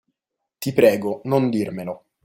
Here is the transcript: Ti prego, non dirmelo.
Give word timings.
Ti 0.59 0.73
prego, 0.73 1.21
non 1.25 1.51
dirmelo. 1.51 2.05